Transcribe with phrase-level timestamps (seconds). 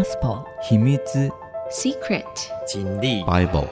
[0.00, 0.96] Gospel 秘密
[1.70, 2.24] Secret
[2.66, 3.68] 经历 Bible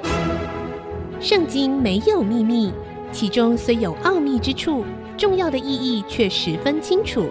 [1.22, 2.70] 圣经没有秘密，
[3.10, 4.84] 其中虽有奥秘之处，
[5.16, 7.30] 重要的意义却十分清楚。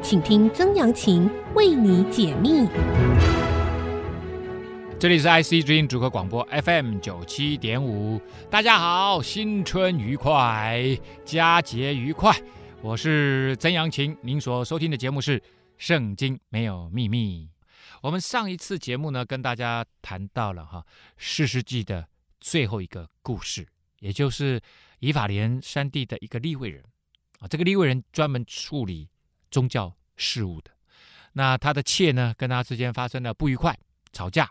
[0.00, 2.66] 请听曾阳晴为你解密。
[4.98, 8.18] 这里是 IC 之音主客广播 FM 九七点五，
[8.48, 10.82] 大家好，新春愉快，
[11.26, 12.34] 佳节愉快，
[12.80, 15.38] 我是曾阳晴，您所收听的节目是
[15.76, 17.50] 《圣经没有秘密》。
[18.04, 20.86] 我们上一次节目呢，跟大家谈到了哈
[21.16, 22.06] 四世纪的
[22.38, 23.66] 最后一个故事，
[24.00, 24.60] 也就是
[24.98, 26.84] 以法莲山地的一个立位人
[27.38, 29.08] 啊，这个立位人专门处理
[29.50, 30.70] 宗教事务的。
[31.32, 33.74] 那他的妾呢，跟他之间发生了不愉快，
[34.12, 34.50] 吵架，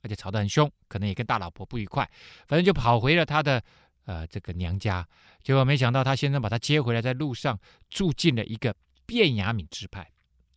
[0.00, 2.10] 而且吵得很凶，可能也跟大老婆不愉快，
[2.48, 3.62] 反正就跑回了他的
[4.06, 5.06] 呃这个娘家。
[5.42, 7.60] 结果没想到他先生把他接回来，在路上
[7.90, 8.74] 住进了一个
[9.04, 10.10] 便雅敏支派。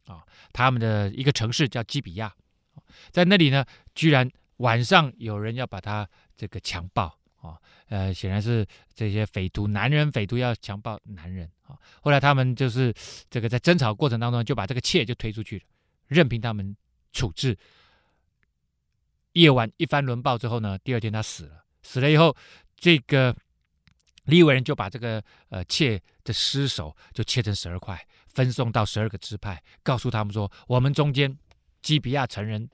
[0.08, 2.34] 啊，他们的一个城市叫基比亚，
[3.12, 7.06] 在那里呢，居然晚上有人要把他这个强暴
[7.42, 7.60] 啊，
[7.90, 8.66] 呃，显然是
[8.96, 11.78] 这些匪徒，男人匪徒要强暴男人啊。
[12.02, 12.94] 后来他们就是
[13.30, 15.66] 这个在争吵过程当中，就把这个妾就推出去了，
[16.08, 16.76] 任凭他们
[17.12, 17.58] 处置。
[19.34, 22.36] 夜晚一番轮暴之后呢，第二天他死了，死了以后，
[22.76, 23.36] 这个
[24.24, 28.04] 利伟人就把这个呃妾的尸首就切成十二块。
[28.34, 31.38] 分送到十二个支派，告诉他们说：“我们中间
[31.82, 32.70] 基比亚城人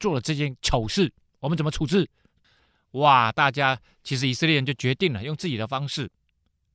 [0.00, 2.08] 做了这件丑事，我们怎么处置？”
[2.92, 3.32] 哇！
[3.32, 6.10] 大家其实以色列人就决定了用自己的方式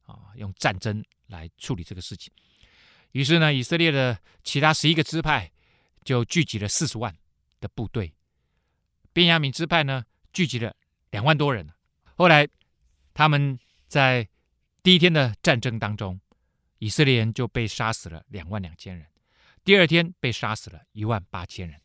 [0.06, 2.34] 啊，用战争来处理这个事情。
[3.12, 5.52] 于是呢，以色列的其他十一个支派
[6.04, 7.16] 就聚集了四十万
[7.60, 8.14] 的部队，
[9.14, 10.76] 便雅悯支派呢聚集了
[11.12, 11.68] 两万多人。
[12.16, 12.48] 后来
[13.14, 14.28] 他们在
[14.82, 16.20] 第一天的战争当中。
[16.80, 19.08] 以色列人就被杀死了两万两千人，
[19.64, 21.80] 第二天被杀死了一万八千人。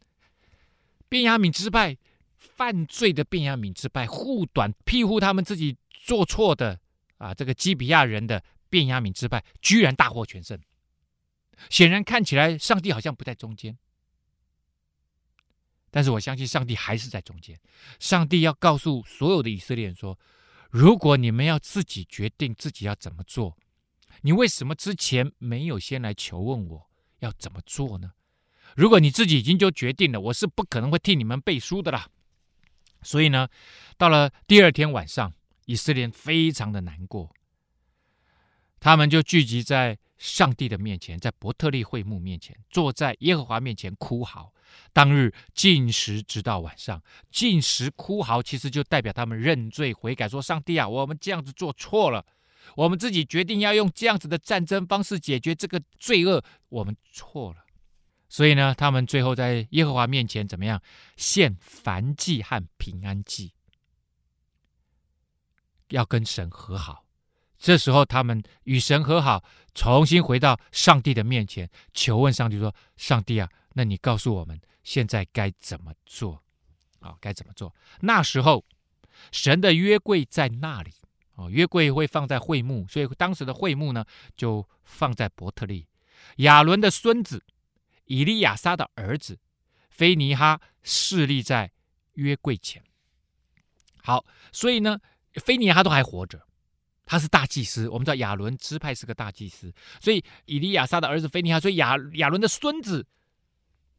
[1.09, 1.97] 便雅悯支派
[2.37, 6.79] 犯罪的便雅悯支派护短庇护他们自己做错的
[7.19, 10.59] 啊，这个基比亚人的便雅悯支派居然大获全胜。
[11.71, 13.78] 显然看起来上帝好像不在中间，
[15.91, 17.59] 但是我相信上帝还是在中间。
[17.99, 20.19] 上帝要告诉所有的以色列人说：
[20.71, 23.56] 如果你们要自己决定自己要怎么做。
[24.21, 26.91] 你为什么之前没有先来求问我
[27.21, 28.12] 要怎么做呢？
[28.77, 32.09] 如果你自己已经就决定了，我是不可能会替你们背书的啦。
[33.03, 33.49] 所以呢，
[33.97, 35.33] 到了第二天晚上，
[35.67, 37.34] 以色列非常的难过，
[38.78, 44.53] 他们就聚集在上帝的面前，在伯特利会幕面前，坐在耶和华面前哭嚎。
[44.93, 52.25] 当日禁食直到晚上，禁食哭嚎，其实就代表他们认罪悔改，说：“上帝啊，我们这样子做错了。”
[52.77, 57.65] 我们自己决定要用这样子的战争方式解决这个罪恶，我们错了。
[58.28, 60.81] 所以呢，他们最后在耶和华面前怎么样？
[61.17, 63.53] 献燔祭和平安祭，
[65.89, 67.05] 要跟神和好。
[67.59, 76.43] 这时候，他们与神和好，重新回到上帝的面前，求问上帝说：“上帝啊，那你告诉我们现在该怎么做？
[77.01, 78.65] 啊，该怎么做？”那时候，
[79.31, 80.93] 神的约柜在那里。
[81.34, 84.04] 哦，约柜会放在会幕，所以当时的会幕呢，
[84.37, 85.87] 就放在伯特利。
[86.37, 87.43] 亚伦的孙子
[88.04, 89.38] 以利亚撒的儿子
[89.88, 91.72] 菲尼哈侍立在
[92.15, 92.82] 约柜前。
[94.03, 94.98] 好，所以呢，
[95.34, 96.41] 菲尼哈都还活着，
[97.06, 97.88] 他是大祭司。
[97.88, 103.06] 我们知道亚伦支派是个大祭司，所以以利亚撒的儿子菲尼哈，所以亚亚伦的孙子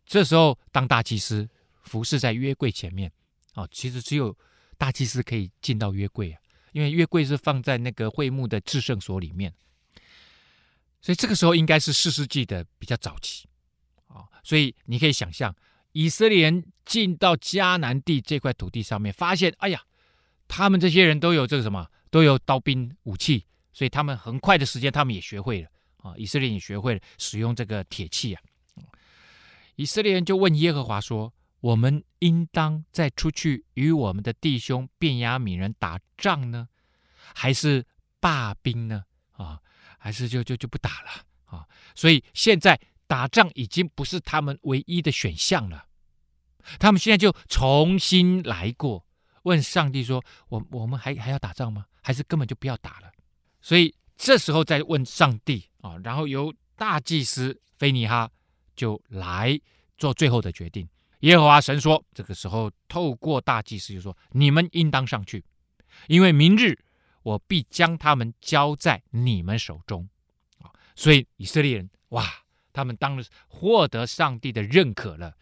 [0.06, 1.50] 这时候当大祭司，
[1.82, 3.12] 服侍在约柜前面。
[3.56, 4.38] 哦，其实只有
[4.78, 6.40] 大祭司可以进到约柜啊。
[6.74, 9.54] 因为约柜是放在那个会幕的至圣所里面，
[11.02, 13.48] 所以这个时候应该是四世纪的比较早期
[14.08, 14.26] 啊。
[14.44, 15.56] 所以你可以想象，
[15.94, 19.82] 以色列人进到迦南地这块土地上面，发现，哎呀，
[20.48, 26.14] 他们这些人都有这个什么，都有刀兵武器，所以他们很快的时间，他们也学会了啊。
[26.18, 28.42] 以色列也学会了使用这个铁器啊。
[29.76, 31.34] 以色列人就问耶和华说。
[31.64, 36.68] 我们应当再出去与我们的弟兄便雅悯人打仗呢，
[37.34, 37.86] 还是
[38.20, 39.06] 罢兵呢？
[39.32, 39.62] 啊，
[39.98, 41.66] 还是就就就不打了啊？
[41.96, 42.78] 所以现在
[43.08, 45.86] 打仗已经不是他们唯一的选项了。
[46.80, 49.06] 他们现在就重新来过，
[49.44, 51.86] 问上帝说：“我我们还还要打仗吗？
[52.02, 53.10] 还是根本就不要打了？”
[53.64, 58.30] 所以这时候再问上帝啊，然后由大祭司菲尼哈
[58.76, 59.58] 就来
[59.98, 60.86] 做最后的决定。
[61.24, 65.44] 耶和华神说：“这个时候，透过大祭司就说：‘你们应当上去，
[66.08, 66.78] 因为明日
[67.22, 70.10] 我必将他们交在你们手中。’
[70.60, 72.30] 啊，所以以色列人哇，
[72.74, 75.34] 他们当然获得上帝的认可了，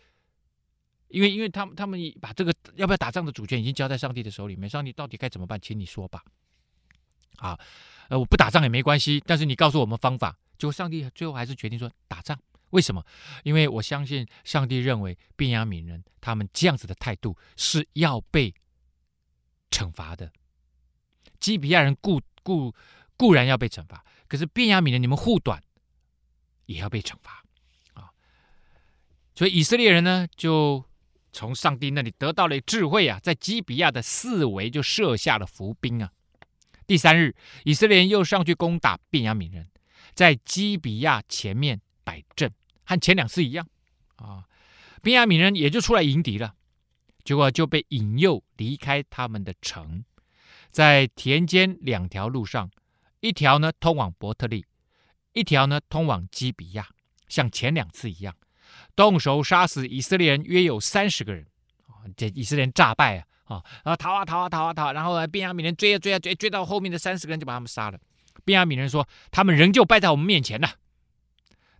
[1.07, 5.60] 因为因为他们他们把这个要不要打仗的主权已经交在上帝的手里面，上帝到底该怎么办？
[5.60, 6.24] 请你说吧。
[7.38, 7.60] 啊，
[8.10, 10.38] 呃，我不打仗也没关系，但是你告诉我们方法。
[10.60, 12.39] 结果上帝最后还是决定说打仗。
[12.71, 13.06] 为什么？
[13.44, 18.53] 因为我相信上帝认为便雅悯人他们这样子的态度是要被
[19.69, 20.31] 惩罚的。
[21.39, 22.73] 基比亚人固固
[23.18, 25.62] 固然要被惩罚，可是便雅悯人你们护短
[26.65, 27.44] 也要被惩罚
[27.94, 28.09] 啊。
[29.35, 30.83] 所以以色列人呢，就
[31.31, 36.12] 从上帝那里得到了智慧啊，在基比亚的四围就设下了伏兵啊。
[36.85, 39.69] 第三日，以色列人又上去攻打便雅悯人，
[40.13, 42.53] 在基比亚前面摆阵。
[42.86, 43.68] 和前两次一样，
[44.18, 44.44] 啊，
[45.01, 46.54] 便雅悯人也就出来迎敌了，
[47.24, 50.04] 结果就被引诱离开他们的城，
[50.72, 52.69] 在田间两条路上，
[53.19, 54.66] 一条呢通往伯特利，
[55.33, 56.88] 一条呢通往基比亚，
[57.28, 58.36] 像前两次一样，
[58.95, 61.45] 动手杀死以色列人约有三十个人，
[61.88, 63.25] 啊，这以色列人诈败啊，
[63.56, 68.00] 啊，然后逃啊逃啊逃啊逃，然后便雅悯人追啊追啊追，追到后面的三十个人就把他们杀了。
[68.44, 70.68] 便雅悯人说，他们仍旧败在我们面前呢。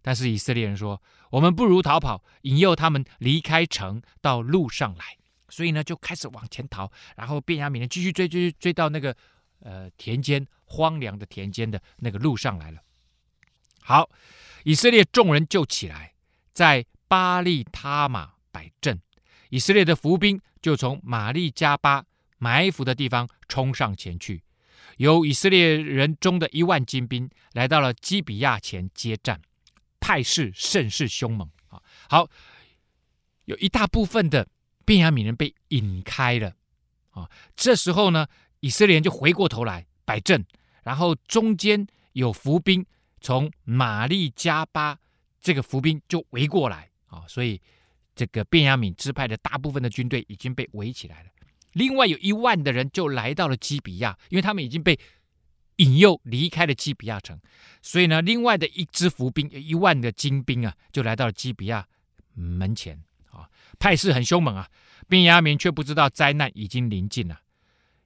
[0.02, 1.02] 但是以色列人说
[1.32, 5.18] ：“我们不如逃跑，引诱他们离开城到路上来。”
[5.50, 6.92] 所以呢，就开始往前逃。
[7.16, 9.16] 然后便雅悯人继续追，追，追到那个
[9.60, 12.82] 呃田间荒凉的田间的那个路上来了。
[13.82, 14.10] 好，
[14.64, 16.14] 以色列众人就起来，
[16.54, 19.02] 在巴利他玛摆阵。
[19.50, 22.06] 以色列的伏兵就从玛利加巴
[22.38, 24.44] 埋伏的地方冲上前去。
[24.98, 29.42] 由以色列人中的一万精兵来到了基比亚前接战。
[30.02, 31.82] 态势甚是凶猛啊！
[32.10, 32.30] 好，
[33.46, 34.46] 有一大部分的
[34.84, 36.54] 便雅悯人被引开了
[37.12, 37.30] 啊。
[37.56, 38.28] 这时候呢，
[38.60, 40.44] 以色列人就回过头来摆阵，
[40.84, 42.86] 然后中间有伏兵
[43.22, 44.98] 从玛利加巴
[45.40, 47.62] 这个伏兵就围过来啊，所以
[48.14, 51.30] 这个便雅悯支派的大部分的军队已经被围起来了。
[51.74, 55.00] 另外有一万的人就来到了基比亚，因为他们已经被。
[55.78, 57.40] 引诱离开了基比亚城，
[57.82, 61.88] 所以呢，另外的一支伏兵，一万的精兵啊，就来到了基比亚
[62.34, 63.02] 门前
[63.32, 64.70] 啊，态势很凶猛啊。
[65.08, 67.42] 便雅敏却不知道灾难已经临近了。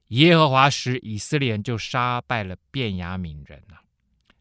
[0.08, 3.82] 耶和华使以色列人就杀败了便雅悯人啊。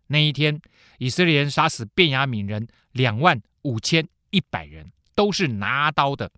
[0.08, 0.62] 那一天，
[0.98, 6.32] 以色列人杀死便雅悯人两万五千一百人，都是拿刀的。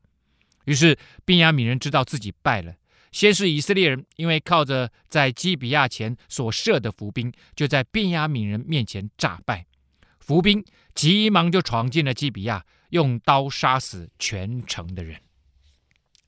[0.65, 2.73] 于是便雅悯人知道自己败了。
[3.17, 9.65] 先是以色列人，因为靠着在基比亚前所设的伏兵，就在便雅悯人面前诈败。
[10.19, 15.19] 伏兵急忙就闯进了基比亚，用刀杀死全城的人，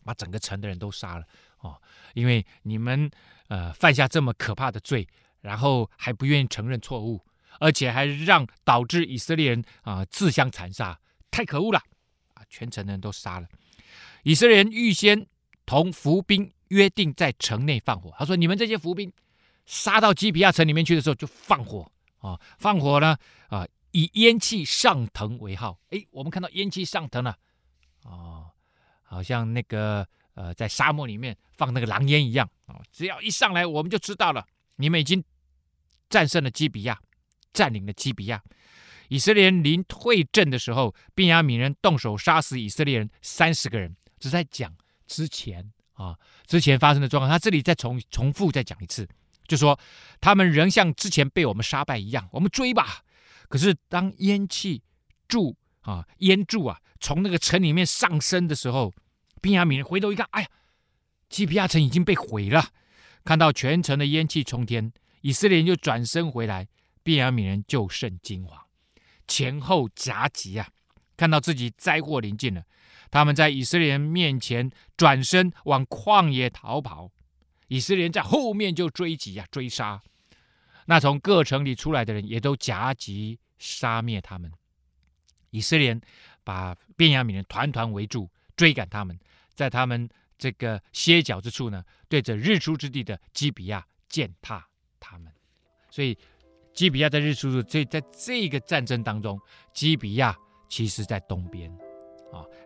[0.04, 1.26] 把整个城的人都杀了。
[1.60, 1.80] 哦，
[2.16, 3.08] 因为你们
[3.50, 5.08] 呃犯下这么可怕的罪，
[5.42, 7.24] 然后还不愿意承认错误，
[7.60, 11.00] 而且还让导致以色列人啊、自相残杀，
[11.30, 11.80] 太可恶了！
[12.34, 13.48] 啊，全城的人都杀了。
[14.24, 15.28] 以色列人预先
[15.68, 16.52] 同伏兵。
[16.70, 18.12] 约定在城内放火。
[18.18, 19.12] 他说：“你们这些伏兵
[19.66, 22.40] 杀到基比亚城里面去的时候，就放火啊！
[22.58, 23.16] 放火呢
[23.50, 25.80] 啊，以烟气上腾为号。
[25.90, 27.38] 哎，我们看到烟气上腾了，
[28.04, 28.50] 哦，
[29.04, 32.82] 好像那个呃，在沙漠里面放那个狼烟一样啊！
[32.92, 34.46] 只要一上来，我们就知道了，
[34.78, 35.24] 你们已经
[36.10, 37.00] 战胜了基比亚，
[37.54, 38.42] 占领了基比亚。
[39.08, 43.96] 以色列人临退阵的时候，便雅悯人动手杀死以色列人三十个人。
[44.20, 44.76] 只在讲
[45.08, 49.06] 之前。”啊，之前发生的状况，他这里再重重复再讲一次，
[49.50, 49.78] 就说
[50.22, 53.04] 他们仍像之前被我们杀败一样，我们追吧。
[53.50, 54.82] 可是当烟气
[55.28, 58.94] 柱啊，烟柱啊，从那个城里面上升的时候，
[59.42, 60.48] 便雅悯人回头一看，哎呀，
[61.28, 62.70] 基比亚城已经被毁了。
[63.26, 66.70] 看到全城的烟气冲天，以色列人就转身回来，
[67.04, 68.54] 便雅悯人就甚惊惶，
[69.28, 70.70] 前后夹击啊，
[71.18, 72.64] 看到自己灾祸临近了。
[73.12, 77.12] 他们在以色列人面前转身往旷野逃跑，
[77.68, 80.02] 以色列人在后面就追击呀、啊，追杀。
[80.86, 84.52] 那从各城里出来的人也都夹击杀灭他们。
[85.52, 86.02] 以色列人
[86.44, 89.20] 把便雅悯人团团围住，追赶他们，
[89.56, 94.68] 在他们这个歇脚之处呢，对着日出之地的基比亚践踏
[95.00, 95.32] 他们。
[95.90, 96.18] 所以
[96.74, 99.40] 基比亚在日出所以，在这个战争当中，
[99.74, 100.38] 基比亚
[100.70, 101.89] 其实在东边。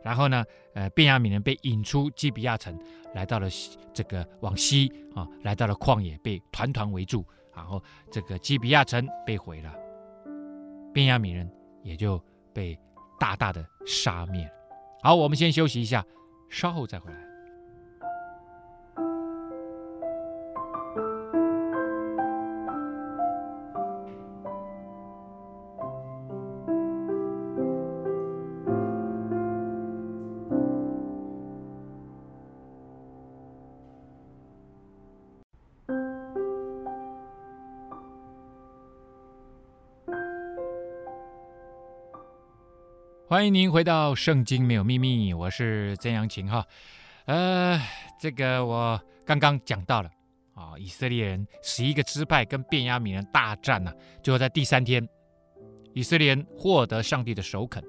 [0.04, 0.44] 然后呢，
[0.74, 2.78] 呃，便雅悯人被引出基比亚城，
[3.14, 3.48] 来到了
[3.94, 7.82] 这个往西啊，来到了旷野，被团团围住，然后
[8.12, 9.74] 这个基比亚城被毁了，
[10.94, 11.50] 便雅悯人
[11.84, 12.22] 也就
[12.54, 12.78] 被
[13.20, 14.52] 大大的杀灭了。
[15.02, 16.06] 好，我们先休息一下，
[16.50, 17.33] 稍后再回来。
[43.44, 46.66] 欢迎您回到《圣经没有秘密》，我是曾阳晴哈。
[47.26, 47.78] 呃，
[48.18, 50.10] 这个我刚刚讲到了
[50.56, 55.06] 啊，以色列人十一个支派跟便雅悯人大战呢、啊，最后在第三天，
[55.92, 57.84] 以色列人获得上帝的首肯，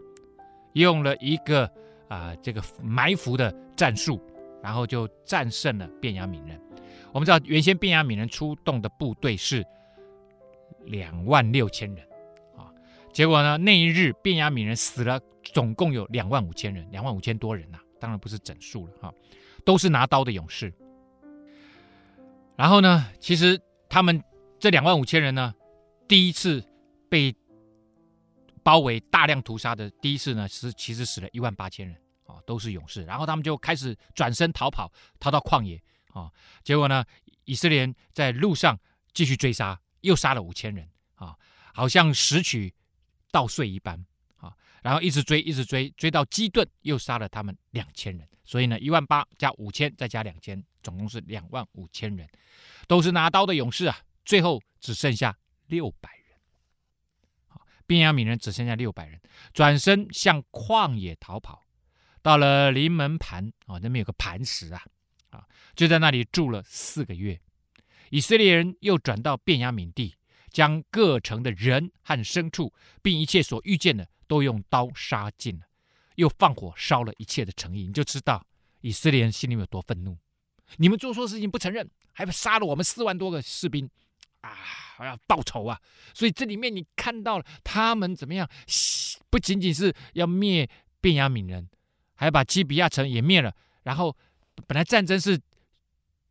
[0.73, 1.71] 用了一个
[2.09, 4.21] 啊这个埋伏的战术，
[4.61, 6.61] 然后就战胜了便雅悯人。
[7.13, 9.65] 我们知道原先便雅悯人出动的部队是
[10.87, 12.05] 两万六千人
[12.57, 12.75] 啊。
[13.13, 13.57] 结果呢？
[13.57, 15.21] 那一日，便雅悯人死了，
[15.53, 19.15] 总共有两万五千人，两万五千多人呐、当然不是整数了哈，
[19.65, 20.73] 都是拿刀的勇士。
[22.57, 24.23] 然后呢，其实他们
[24.59, 25.55] 这两万五千人呢，
[26.07, 26.65] 第一次
[27.09, 27.35] 被
[28.63, 31.97] 包围、大量屠杀的第一次呢，是其实死了一万八千人
[32.27, 33.05] 啊，都是勇士。
[33.05, 35.83] 然后他们就开始转身逃跑，逃到旷野
[36.13, 36.31] 啊。
[36.63, 37.05] 结果呢，
[37.45, 38.79] 以色列人在路上
[39.13, 41.37] 继续追杀，又杀了五千人啊，
[41.75, 42.73] 好像拾取。
[43.33, 44.07] 稻穗一般，
[44.85, 48.29] 然后一直追，一直追，追到基顿，又杀了他们两千人。
[48.45, 52.29] 所以呢，一万八加五千，再加两千，总共是两万五千人，
[52.87, 53.99] 都是拿刀的勇士啊。
[54.27, 55.35] 最后只剩下
[55.69, 59.19] 六百人，便雅悯人只剩下六百人，
[59.55, 61.63] 转身向旷野逃跑，
[62.21, 64.83] 到了临门磐啊，那边有个磐石啊，
[65.31, 67.41] 啊，就在那里住了四个月。
[68.11, 70.15] 以色列人又转到便雅悯地。
[70.51, 72.73] 将各城的人和牲畜，
[73.03, 75.65] 并一切所遇见的，都用刀杀尽了，
[76.17, 77.87] 又放火烧了一切的诚意。
[77.87, 78.45] 你就知道
[78.81, 80.19] 以色列人心里有多愤怒。
[80.79, 83.89] 你们做错事情不承认，还杀了我们四万多个士兵
[84.41, 84.51] 啊！
[84.99, 85.81] 我要报仇啊！
[86.13, 88.49] 所以这里面你看到了他们怎么样？
[89.31, 90.69] 不仅仅是要灭
[91.01, 91.69] 便雅悯人，
[92.17, 93.55] 还把基比亚城也灭了。
[93.85, 94.17] 然后
[94.67, 95.41] 本来战争是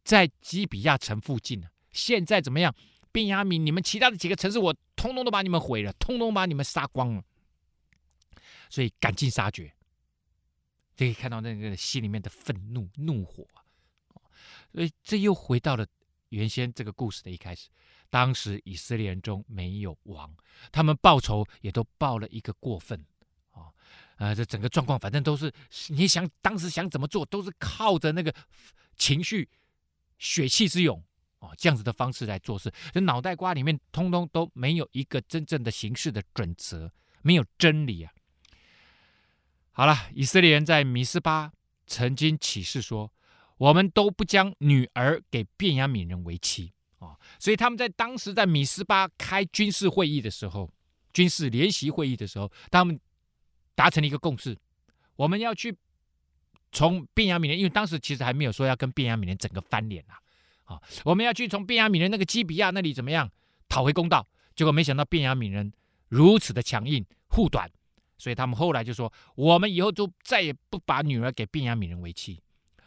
[0.04, 2.76] 在基比亚城附近呢，现在怎么样？
[3.14, 7.24] 便雅悯，你们其他的几个城市，我通通都把你们毁了，通通把你们杀光了，
[8.74, 9.72] 所以赶尽杀绝。
[10.98, 13.62] 可以看到那个心里面的愤怒、怒火啊！
[14.72, 15.86] 所以这又回到了
[16.30, 17.70] 原先这个故事的一开始。
[18.10, 20.36] 当时以色列人中没有王，
[20.72, 23.00] 他们报仇也都报了一个过分
[23.52, 23.70] 啊！
[24.16, 25.54] 呃，这整个状况反正都是
[25.90, 28.34] 你想当时想怎么做，都是靠着那个
[28.96, 29.48] 情绪、
[30.18, 31.04] 血气之勇。
[31.40, 38.13] 哦，这样子的方式来做事，这脑袋瓜里面通通都没有一个真正的行事的准则，没有真理啊。
[39.76, 41.52] 好了，以色列人在米斯巴
[41.88, 43.12] 曾经起誓说，
[43.58, 47.18] 我们都不将女儿给便雅悯人为妻啊。
[47.40, 50.72] 所以他们在当时在米斯巴开军事会议的时候，
[51.12, 53.00] 军事联席会议的时候，他们
[53.74, 54.56] 达成了一个共识，
[55.16, 55.76] 我们要去
[56.72, 60.22] 从便雅悯人，因为当时其实还没有说要跟便雅悯人整个翻脸啊。
[60.66, 63.30] 啊，我们要去从便雅悯人那个基比亚那里怎么样
[63.68, 64.28] 讨回公道？
[64.56, 65.74] 结果没想到便雅悯人
[66.10, 67.70] 如此的强硬护短，
[68.24, 72.42] 所以他们后来就说：我们以后就再也不把女儿给便雅悯人为妻。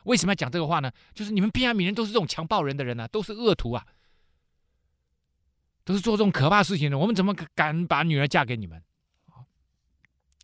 [0.05, 0.91] 为什么要讲这个话呢？
[1.13, 3.87] 就是你们便雅悯人都是这种强暴人的人啊，都是恶徒啊，
[5.85, 6.97] 都是做这种可怕事情的。
[6.97, 8.83] 我们怎么敢把女儿嫁给你们？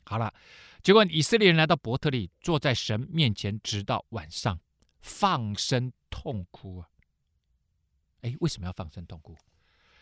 [0.05, 0.35] 好了，
[0.83, 4.61] 结果以色列人来到伯特利，坐在神面前，直到晚上，
[5.01, 6.89] 放声痛哭啊。
[8.21, 9.35] 哎，为什么要放声痛哭？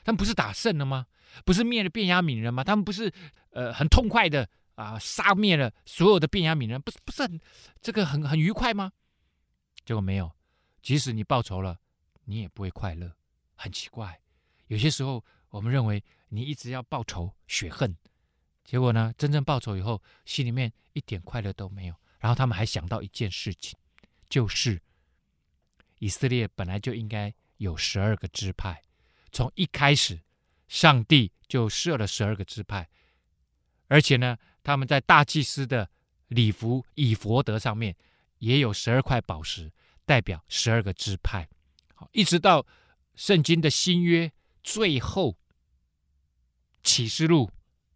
[0.02, 1.06] 他们不是打胜了吗？
[1.44, 2.64] 不是灭了便雅悯人吗？
[2.64, 3.12] 他们不是
[3.50, 6.80] 呃很痛快的啊杀灭了所有的便雅悯人？
[6.80, 7.40] 不是不是很
[7.80, 8.92] 这个很很愉快吗？
[9.84, 10.30] 结果没有，
[10.82, 11.80] 即使你报仇了，
[12.24, 13.12] 你也不会快乐。
[13.54, 14.20] 很奇怪，
[14.66, 17.96] 有些时候我们认为你一直要报仇雪恨，
[18.64, 21.94] 结果呢，真正报仇以后，心里面一点快乐都没有。
[22.18, 23.78] 然后他们还想到一件事情，
[24.28, 24.80] 就是
[25.98, 27.34] 以色列本来就应该。
[27.60, 28.82] 有十二个支派，
[29.32, 30.18] 从一开始，
[30.66, 32.88] 上帝就设了十二个支派，
[33.88, 35.88] 而且呢，他们在大祭司的
[36.28, 37.94] 礼服以弗得上面
[38.38, 39.70] 也有十二块宝石，
[40.04, 41.48] 代表十二个支派。
[41.94, 42.66] 好，一直到
[43.14, 44.30] 圣经的新约
[44.62, 45.36] 最后
[46.82, 47.50] 启示录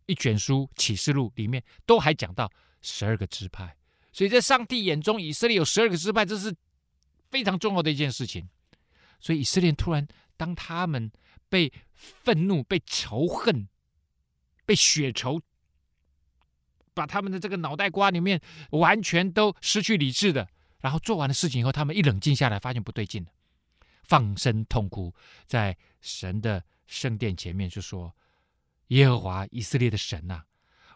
[0.07, 2.53] 一卷书启示录里面都还讲到
[2.83, 3.75] 十二个支派，
[4.13, 6.55] 所以在上帝眼中，以色列有十二个支派，这是
[7.31, 8.47] 非常重要的一件事情。
[9.19, 10.07] 所以以色列突然，
[10.37, 11.11] 当他们
[11.49, 13.67] 被愤怒、被仇恨、
[14.67, 15.41] 被血仇，
[16.95, 20.49] 把他们的这个脑袋瓜里面完全都失去理智的，
[20.81, 23.31] 然后做完了事情以后，他们一冷静下来，发现不对劲了，
[24.03, 25.13] 放声痛哭，
[25.47, 28.15] 在神的圣殿前面就说
[28.89, 30.45] ：“耶和华以色列的神呐，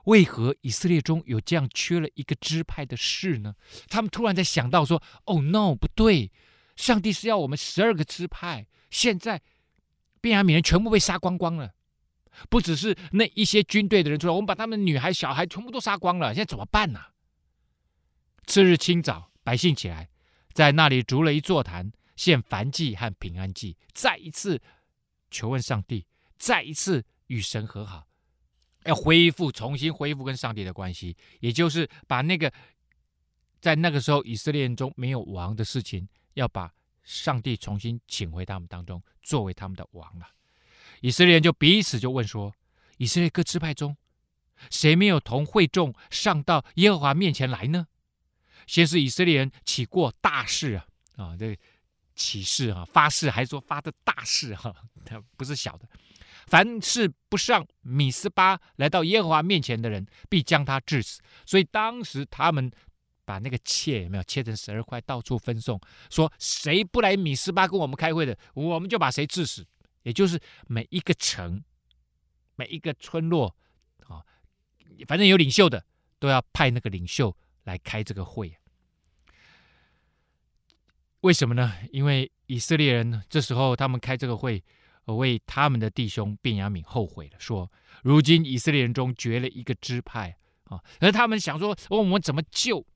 [0.05, 3.55] 为何以色列中有这样缺了一个支派的事呢？”
[3.89, 6.31] 他们突然在想到说：“哦，no，不对。”
[6.77, 9.43] 上帝是要我们十二个支派，现在
[10.21, 11.75] 便雅悯人全部被杀光光了，
[12.49, 17.01] 不只是那一些军队的人出来，我们把他们女孩、小孩全部都杀光了，现在怎么办呢？
[18.47, 20.09] 次日清早，百姓起来，
[20.53, 24.61] 在那里筑了一座坛，献燔祭和平安祭，再一次
[25.31, 26.07] 求问上帝，
[26.39, 28.07] 再一次与神和好，
[28.85, 32.51] 要恢复、重新恢复跟上帝的关系，也就是把那个
[33.61, 40.27] 在那个时候以色列人中没有王的事情，要把上帝重新请回他们当中，作为他们的王了。
[41.01, 42.55] 以色列人就彼此就问说
[42.99, 43.97] ：“以色列各支派中，
[44.71, 47.87] 谁没有同会众上到耶和华面前来呢？”
[48.67, 50.87] 先是以色列人起过大誓啊
[51.17, 51.57] 啊，这
[52.15, 54.75] 起誓啊，发誓还说发的大誓哈，
[55.05, 55.89] 他不是小的。
[56.47, 61.21] 凡是不上米斯巴来到耶和华面前的人，必将他治死。
[61.47, 62.71] 所以当时他们
[63.25, 69.65] 把那个切有没有切成十二块，到处分送，说谁不来米斯巴跟我们开会的，我们就把谁治死。
[70.03, 71.63] 也就是每一个城、
[72.57, 73.55] 每一个村落，
[74.07, 74.25] 啊，
[75.07, 75.85] 反正有领袖的，
[76.19, 78.57] 都要派那个领袖来开这个会。
[81.21, 81.75] 为什么呢？
[81.91, 84.63] 因为以色列人这时候他们开这个会，
[85.05, 87.71] 为他们的弟兄便雅悯后悔了，说：
[88.03, 92.87] 如今以色列人中绝了一个支派啊，而他们想说，我们怎么救？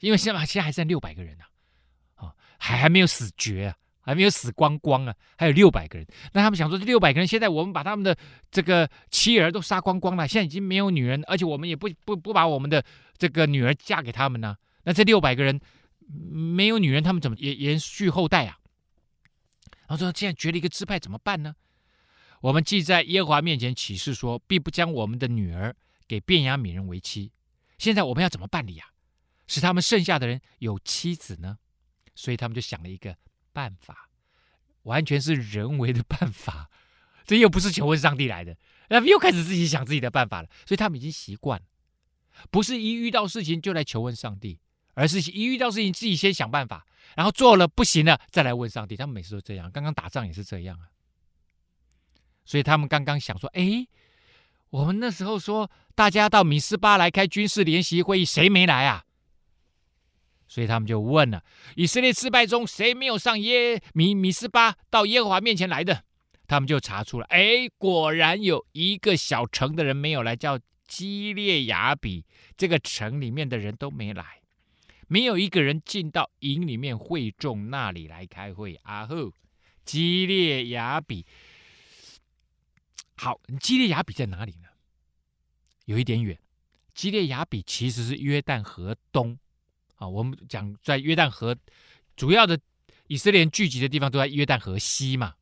[0.00, 1.44] 因为现在现在还剩六百个人呢，
[2.14, 3.76] 啊，还还没有死绝啊。
[4.04, 6.06] 还没有死光光啊，还有六百个人。
[6.32, 8.16] 那他们想说，这六百个人，现在我们把他们的
[8.50, 12.84] 这个妻儿都杀光光了，现在已经没有女人，而且我们也不不不把我们的
[13.16, 14.56] 这个女儿嫁给他们呢。
[14.84, 15.58] 那这六百个人
[16.30, 18.58] 没有女人，他们怎么延延续后代啊？
[19.86, 21.54] 然后说，现在绝了一个支派，怎么办呢？
[22.40, 25.74] 我们既在耶和华面前起誓说，必不将我们的女儿
[26.06, 27.32] 给便雅悯人为妻。
[27.78, 28.84] 现在我们要怎么办理呀？
[29.46, 31.58] 使他们剩下的人有妻子呢？
[32.14, 33.16] 所以他们就想了一个。
[33.54, 34.10] 办法
[34.82, 36.68] 完全是人为的办法，
[37.24, 38.54] 这又不是求问上帝来的，
[38.90, 40.48] 那 又开始自己想自己的办法了。
[40.66, 41.62] 所以他们已经习惯，
[42.50, 44.58] 不是一遇到事情就来求问上帝，
[44.92, 46.84] 而是一遇到事情自己先想办法，
[47.16, 48.96] 然后做了不行了再来问上帝。
[48.96, 50.90] 他们每次都这样，刚刚打仗也是这样啊。
[52.44, 53.86] 所以他们刚刚想说：“哎，
[54.68, 59.06] 我们那时候说大家到米斯巴来开军事联席会议，谁没来啊？”
[60.46, 61.42] 所以他们就问了：
[61.76, 66.04] 以色列失败中谁没有上耶米米斯巴到耶和华面前来的？
[66.46, 72.26] 他们就查出了，哎，果然有一个小城的人没有来，叫基列雅比。
[72.56, 74.42] 这个城里面的人都没来，
[75.08, 78.78] 没有一个人进到营里面会众那里来开会。
[78.82, 79.32] 啊吼，
[79.84, 81.24] 基列雅比，
[83.16, 84.68] 好，基列雅比在哪里呢？
[85.86, 86.38] 有一点远，
[86.94, 89.38] 基列雅比其实是约旦河东。
[90.04, 91.56] 啊，我们讲在约旦河，
[92.14, 92.60] 主要的
[93.06, 95.34] 以色列人聚集的地方都在约旦河西嘛。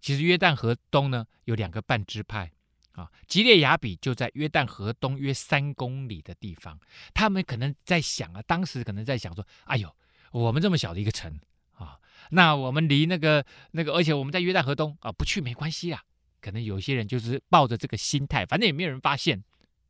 [0.00, 2.52] 其实约旦河东呢，有两个半支派
[2.92, 6.78] 啊，吉列雅比就在约旦河东约三公里的地方。
[7.14, 9.90] 他们可能在想啊，当时可能在想说，哎呦，
[10.32, 11.40] 我们这么小的一个城
[11.72, 11.98] 啊，
[12.30, 16.02] 那我们离那个那个，而且我们在约旦河东啊，不去没关系啊。
[16.42, 19.42] 可能有些人就是抱着这个心态，反正也没有人发现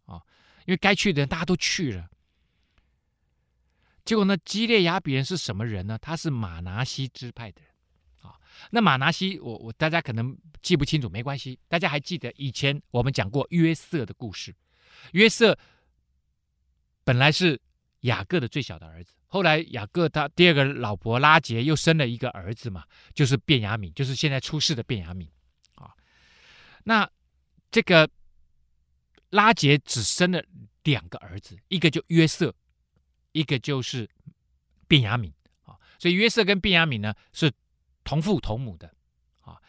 [0.07, 0.23] 啊，
[0.67, 2.09] 因为该去的人大家都去了。
[4.05, 5.99] 结果呢，基列雅比人是什么人呢？
[5.99, 7.71] 他是马拿西支派的人
[8.21, 8.39] 啊。
[8.71, 11.59] 那马拿西，我我大家可能记不清楚，没关系。
[11.69, 14.55] 大家还记得以前我们讲过约瑟的故事。
[15.13, 15.59] 约瑟
[17.03, 17.59] 本来是
[18.01, 25.27] 雅各的最小的儿子，后来雅各他第二个老婆拉结又生了一个儿子嘛，就是便雅悯，就是现在出世的便雅悯
[25.77, 25.91] 啊。
[26.83, 27.11] 那
[27.71, 28.09] 这个
[29.31, 30.45] 拉结只生了
[30.83, 32.55] 两个儿子，一个就约瑟。
[33.35, 34.09] 一个就是
[34.89, 35.31] 便雅悯
[35.65, 37.53] 啊，所以约瑟跟便雅悯呢是
[38.03, 38.91] 同父同母的
[39.43, 39.61] 啊。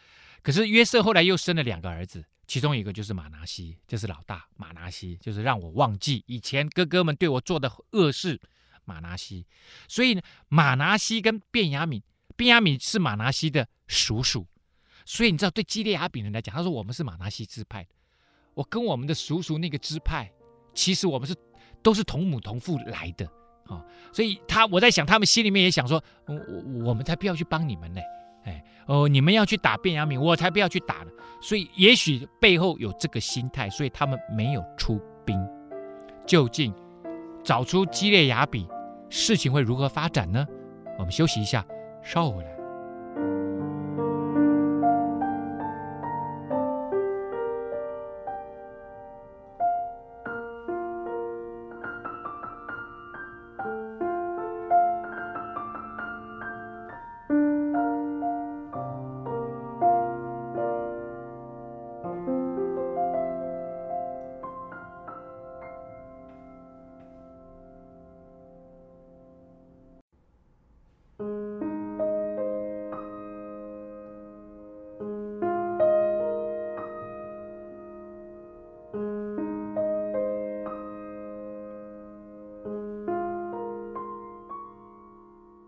[0.42, 8.40] 可是约瑟后来又生了两个儿子，其中一个就是马拿西，就是老大马拿西，就是让我忘记以前哥哥们对我做的恶事。
[8.88, 9.44] 马拿西，
[9.88, 12.00] 所以呢，马拿西跟便雅悯，
[12.36, 14.46] 便雅悯是马拿西的叔叔，
[15.04, 17.84] 所以你知道，对基列雅比人来讲，他说我们是马拿西支派，
[18.54, 20.32] 我跟我们的叔叔那个支派，
[20.72, 21.34] 其实我们是
[21.82, 23.28] 都是同母同父来的。
[23.66, 28.00] 啊、哦，所以他我在想，他们心里面也想说，我我我们才不要去帮你们呢，
[28.44, 31.10] 哎哦，你们要去打变阳明，我才不要去打呢。
[31.42, 35.36] 所以也许背后有这个心态，所以他们没有出兵。
[36.26, 36.74] 究竟
[37.44, 38.66] 找出基列雅比，
[39.08, 40.46] 事情会如何发展呢？
[40.98, 41.64] 我们休息一下，
[42.02, 42.55] 稍后回来。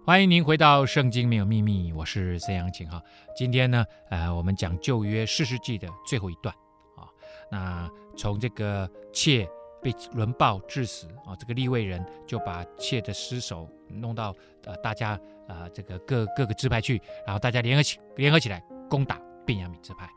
[0.08, 2.98] 欢迎您回到《圣经没有秘密》，我是曾阳晴哈。
[3.36, 6.54] 今天呢，呃，我们讲旧约四世纪的最后一段
[6.96, 7.04] 啊。
[7.50, 9.46] 那从这个妾
[9.82, 20.08] 被轮暴致死啊，这个立位人就把妾的尸首弄到呃大家、呃、这个各各个支派去，然后大家联合起联合起来攻打便雅悯支派，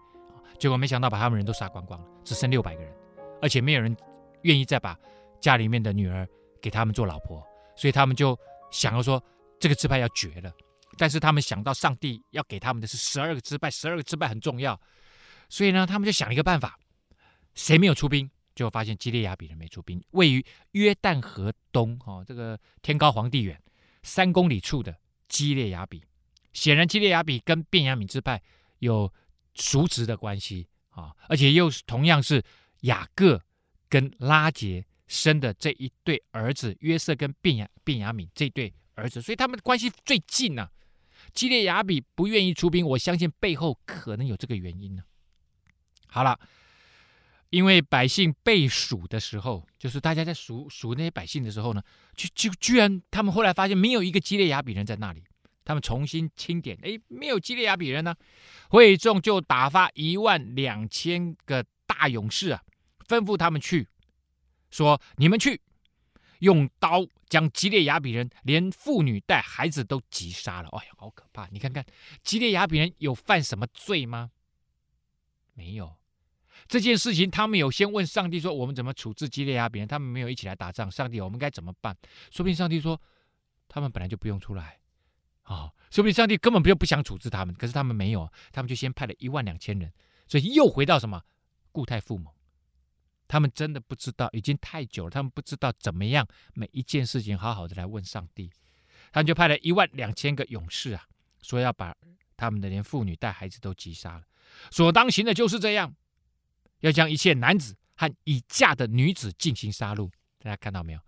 [0.58, 2.94] 结果没想到把他们人都杀光光了，只剩六百个人，
[3.42, 3.94] 而且没有人
[4.44, 4.98] 愿意再把
[5.42, 6.26] 家里面的女儿
[6.62, 8.40] 给他们做老婆，所以他们就
[8.72, 9.22] 想要说。
[9.62, 10.52] 这个支派要绝了，
[10.98, 14.78] 但是他们想到上帝要给他们的是十二个支派，十二个支派很重要，
[15.50, 16.80] 所以呢，他们就想了一个办法，
[17.54, 23.62] 谁没有出兵，就发现基列雅比人没出兵，位于约旦河东，哦，这个天高皇帝远，
[24.02, 24.98] 三公里处的
[25.30, 26.04] 基列雅比，
[26.54, 28.42] 显然基列雅比跟便雅悯支派
[28.80, 29.14] 有
[29.54, 32.44] 叔侄的关系啊，而且又是同样是
[32.82, 33.40] 雅各
[33.88, 38.74] 跟拉结生的这一对儿子约瑟跟便雅便雅悯这对。
[38.96, 40.72] 儿子，所以他们关系最近呢、啊。
[41.34, 45.04] 基列雅比不愿意出兵，我相信背后可能有这个原因呢、
[46.08, 46.38] 好了，
[47.52, 51.82] 因为百姓被数的时候，就是大家在数数那些百姓的时候呢，
[52.16, 55.24] 就就居然他们后来发现没有一个基列雅比人在那里，
[55.64, 58.18] 他们重新清点，哎，没有基列雅比人呢、啊。
[58.70, 62.62] 会众就打发一万两千个大勇士啊，
[63.08, 63.88] 吩咐他们去，
[64.70, 65.62] 说你们去。
[66.42, 70.70] 用刀将吉列雅比人连妇女带孩子都击杀了。
[70.70, 71.48] 哎呀，好可怕！
[71.52, 71.84] 你看看
[72.22, 74.30] 吉列雅比人有犯什么罪吗？
[75.54, 75.96] 没有。
[76.68, 80.90] 这件事情他们有先问上帝说：“我们怎么处置吉列雅比人？”他们没有一起来打仗。
[80.92, 81.96] 上帝，我们该怎么办？
[82.30, 83.00] 说不定上帝说
[83.68, 84.78] 他们本来就不用出来
[85.44, 87.54] 啊、说不定上帝根本就不想处置他们。
[87.54, 89.92] 可是他们没有，他们就先派了一万两千人，
[90.28, 91.22] 所以又回到什么
[91.72, 92.34] 固态复萌。
[93.32, 95.10] 他们真的不知道，已经太久了。
[95.10, 98.52] 他们不知道怎么样每一件事情好好的来问上帝。
[99.14, 101.08] 他们就派了一万两千个勇士啊，
[101.42, 101.96] 说要把
[102.36, 104.24] 他们的连妇女带孩子都击杀了。
[104.70, 105.96] 所当行的就是这样，
[106.82, 110.12] 要将一切男子和已嫁的女子进行杀戮。
[110.38, 111.00] 大家看到没有？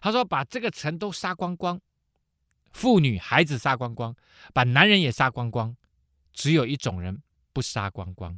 [0.00, 1.80] 他说把这个城都杀光光，
[2.72, 4.12] 妇女孩子杀光光，
[4.52, 5.76] 把男人也杀光光，
[6.32, 7.22] 只有一种人
[7.52, 8.36] 不杀光光。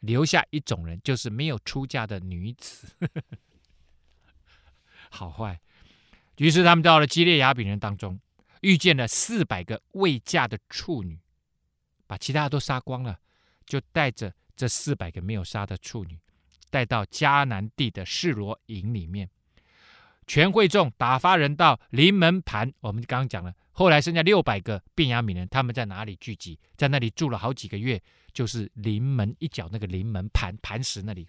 [0.00, 2.88] 留下一种人，就是没有出嫁的女子，
[5.10, 5.60] 好坏。
[6.36, 8.18] 于是他们到了基列雅比人当中，
[8.62, 11.18] 遇见了四百个未嫁的处女，
[12.06, 13.18] 把其他的都杀光了，
[13.66, 16.18] 就带着这四百个没有杀的处女，
[16.70, 19.28] 带到迦南地的示罗营里面。
[20.26, 26.58] 全会众打发人到临门盘，我们刚刚讲了，后来剩下六百个便雅悯人，他们在哪里聚集？
[26.76, 28.00] 在那里住了好几个月。
[28.32, 31.28] 就是临门一脚那个临门盘磐石那里，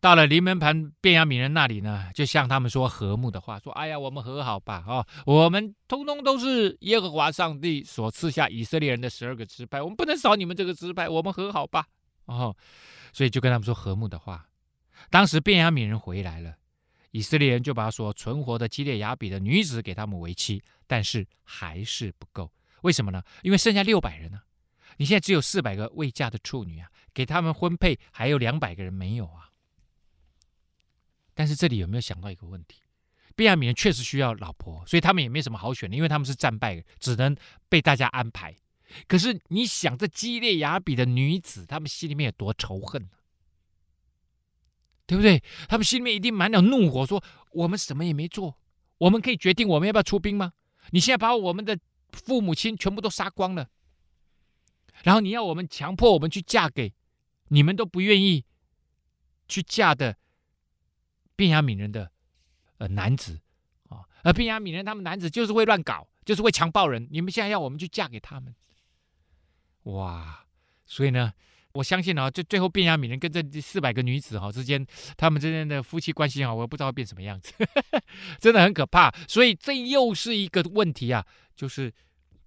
[0.00, 11.86] 到了临门盘便雅悯人那里呢，就向他们说和睦的话，说：“哎呀，我们和好吧，哦，我们通通都是耶和华上帝所赐下以色列人的十二个支派，我们不能少你们这个支派，我们和好吧。”
[12.26, 12.56] 哦，
[13.12, 14.48] 所以就跟他们说和睦的话。
[15.10, 16.56] 当时便雅悯人回来了，
[17.12, 22.50] 以色列人就把所存活的基列雅比的女子给他们为妻，但是还是不够，
[22.82, 23.22] 为什么呢？
[23.42, 24.40] 因为剩下六百人呢。
[24.96, 29.50] 你现在只有四百个未嫁的处女啊，给他们婚配还有两百个人没有啊。
[31.34, 32.82] 但是这里有没有想到一个问题？
[33.34, 37.34] 便雅悯人确实需要老婆，所以他们也没什么好选的，因为他们是战败，只能
[37.68, 38.54] 被大家安排。
[39.08, 43.16] 可是你想，这基列雅比的女子，他们心里面有多仇恨呢？
[45.06, 45.42] 对不对？
[45.68, 48.58] 他们心里面一定满了怒火，说：我们什么也没做，
[48.98, 50.52] 我们可以决定我们要不要出兵吗？
[50.90, 51.78] 你现在把我们的
[52.12, 53.70] 父母亲全部都杀光了。
[55.04, 56.92] 然后你要我们强迫我们去嫁给
[57.48, 58.44] 你们都不愿意
[59.48, 60.16] 去嫁的
[61.36, 62.10] 变雅敏人的
[62.78, 63.40] 呃男子
[63.88, 67.08] 啊，而便雅敏人他们男子就是会乱搞，就是会强暴人。
[67.10, 68.54] 你们现在要我们去嫁给他们，
[69.84, 70.46] 哇！
[70.86, 71.32] 所以呢，
[71.72, 77.52] 我相信啊，这最后变雅敏人跟这四百个女子哈之间，他们之间的夫妻关系啊，我不知道会变什么样子，
[78.40, 79.10] 真的很可怕。
[79.26, 81.26] 所以这又是一个问题啊，
[81.56, 81.92] 就是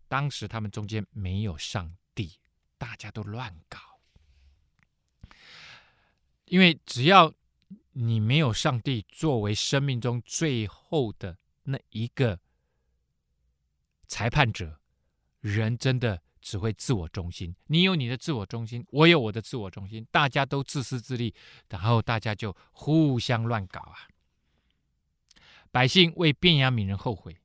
[0.07, 2.04] 当时他们中间没有上帝。
[2.77, 3.79] 大家都乱搞，
[6.45, 7.33] 因为只要
[7.93, 12.37] 你没有上帝作为生命中最后的那一个
[14.07, 14.81] 裁判者，
[15.39, 17.55] 人真的只会自我中心。
[17.67, 21.33] 你有你的自我中心，我有我的自我中心，大家都自私自利，
[21.69, 24.09] 然后大家就互相乱搞啊！
[25.71, 27.37] 百姓为便雅悯人后悔，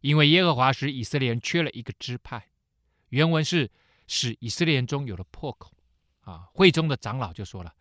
[0.00, 2.50] 因为耶和华使以色列人缺了一个支派。
[3.10, 3.70] 原文是。
[4.06, 5.72] 使以色列人中有了破口，
[6.20, 7.72] 啊，会中的长老就说了：“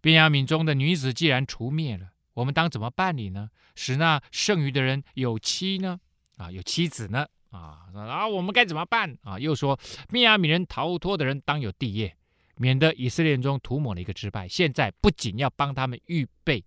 [0.00, 3.50] 便雅悯中的女子既然除灭了，我们当怎么办理呢？
[3.74, 6.00] 使那剩余的人有妻呢？
[6.36, 9.38] 啊，有妻子呢啊，啊，我们该怎么办啊？
[9.38, 9.78] 又说
[10.08, 12.16] 便雅悯人逃脱的人当有地业，
[12.56, 14.48] 免得以色列人中涂抹了一个支派。
[14.48, 16.64] 现在不仅要帮他们预备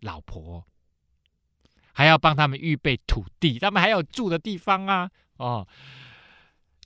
[0.00, 0.66] 老婆，
[1.92, 5.10] 还要帮他们预备土地，他们还有住的地方啊！
[5.36, 5.66] 哦。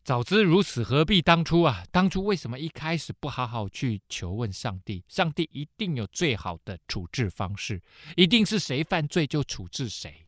[0.09, 1.85] 早知如此，何必当初啊？
[1.93, 5.05] 当初为什么一开始不好好去求问上帝？
[5.07, 7.79] 上帝一定有最好的处置方式，
[8.17, 10.25] 一定是谁犯罪就处置谁。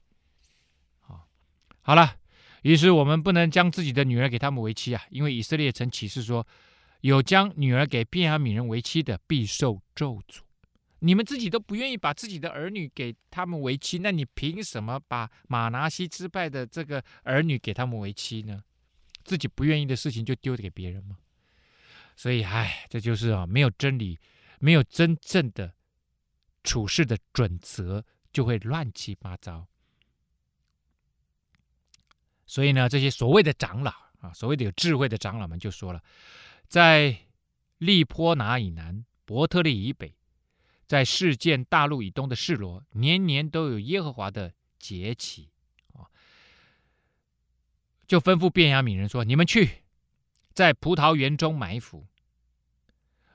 [0.98, 1.26] 好，
[1.80, 2.14] 好了，
[2.60, 6.46] 于是我们不能将自己的女儿给他们为妻啊，因为以色列曾起誓说，
[7.00, 10.40] 有将女儿给便雅悯人为妻的，必受咒诅。
[10.98, 18.62] 你们自己都不愿意把自己的儿女给他们为妻，那你凭什么把玛拿西支派的这个儿女给他们为妻呢？
[19.24, 21.18] 自己不愿意的事情就丢给别人吗？
[22.16, 24.18] 所以，哎，这就是啊，没有真理，
[24.58, 25.74] 没有真正的
[26.62, 29.66] 处事的准则，就会乱七八糟。
[32.46, 36.02] 所以呢，这些所谓的长老啊，所谓的有智慧的长老们就说了，
[36.68, 37.16] 在
[37.78, 40.14] 利坡拿以南、伯特利以北，
[40.86, 45.49] 在世界大陆以东的示罗，年年都有耶和华的节期。
[48.10, 49.84] 就吩咐卞雅敏人说：“你们去，
[50.52, 52.08] 在葡萄园中埋伏。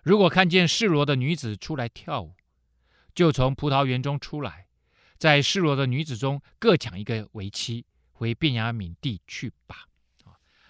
[0.04, 2.36] 如果看见示罗的女子出来跳舞，
[3.14, 4.68] 就从葡萄园中出来，
[5.18, 9.86] 在示罗的女子中各抢一个为妻，回卞雅敏地去吧。”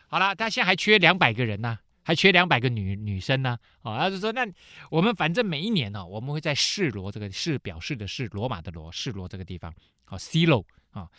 [0.06, 3.58] 好了，他现在还缺两百个人呢，还缺两百个女女生呢。
[3.82, 4.46] 啊，他就说：“那
[4.92, 11.10] 我们反正每一年呢，我们会在示罗这个示表示的是罗马的罗示罗这个地方，好西罗啊，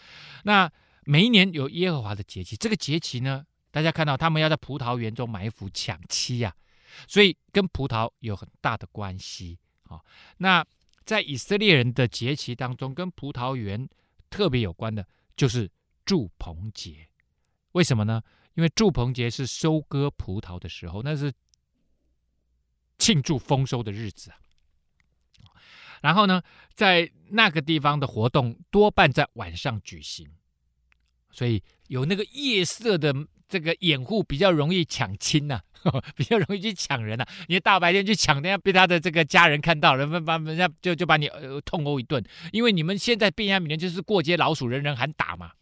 [0.44, 0.70] 那。”
[1.08, 6.52] 每一年有耶和华的节期，这个节期呢，大家看到他们要在葡萄园中埋伏抢妻、啊，
[7.06, 10.00] 所以跟葡萄有很大的关系啊。
[10.38, 10.66] 那
[11.04, 13.88] 在以色列人的节期当中，跟葡萄园
[14.28, 15.70] 特别有关的，就是
[16.04, 17.08] 祝棚节。
[17.70, 18.20] 为什么呢？
[18.54, 21.32] 因为祝棚节是收割葡萄的时候，那是
[22.98, 24.36] 庆祝丰收的日子啊。
[26.02, 26.42] 然后呢，
[26.74, 30.28] 在那个地方的活动多半在晚上举行。
[31.30, 33.14] 所以有那个夜色的
[33.48, 37.28] 这个掩护，比较容易抢亲呐、啊， 比较容易去抢人呐、啊。
[37.48, 42.24] 你大白天去抢，人家被他的这个家人看到，人们把人家就就把你呃痛殴一顿。
[42.52, 45.52] 因为你们现在便雅悯人就是过街老鼠，人人喊打嘛。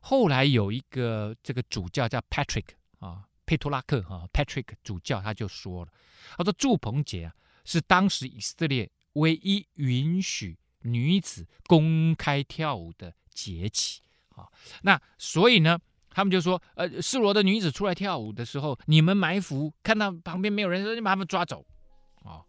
[0.00, 2.66] 后来有一个这个主教叫 Patrick
[3.00, 5.92] 啊，佩托拉克啊，Patrick 主教他就说了，
[6.36, 13.12] 他说祝鹏杰啊是当时以色列唯一允许女子公开跳舞的。
[13.38, 14.00] 节期
[14.34, 14.48] 啊，
[14.82, 15.78] 那所以呢，
[16.10, 21.64] 他们就说，呃，示罗的女子出来跳舞的时候，你们埋伏，看到旁边没有人，就把他们抓走，
[22.24, 22.44] 哦，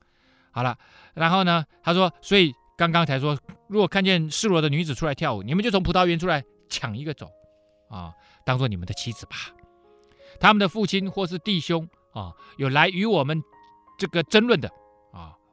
[0.49, 0.75] 好了，
[1.13, 7.29] 然后呢，他说，所以刚刚才说，如果看见示罗的女子出来跳舞，你们就从葡萄园出来抢一个走，
[7.87, 8.11] 啊，
[8.43, 9.35] 当做你们的妻子吧。
[10.39, 13.43] 他们的父亲或是弟兄啊，有来与我们
[13.99, 14.71] 这个争论的，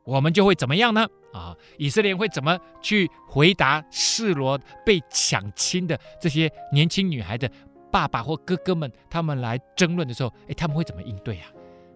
[0.06, 1.06] 我们就会怎么样呢？
[1.32, 7.50] 啊，以色列会怎么去回答示罗被抢亲的这些年轻女孩的
[7.90, 8.90] 爸爸或哥哥们？
[9.10, 11.48] 他们来争论的时候，哎，他们会怎么应对啊？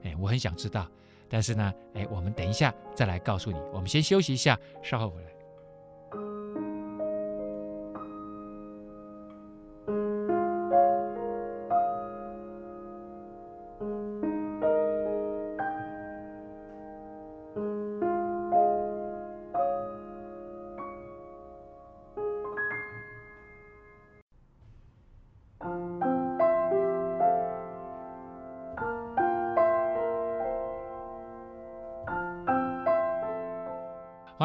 [0.03, 0.87] 哎，我很想知道。
[1.29, 3.59] 但是呢，哎，我们等一下再来告诉你。
[3.73, 5.31] 我们先休息一下，稍后回来。